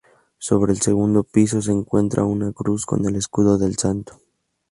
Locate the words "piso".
1.23-1.61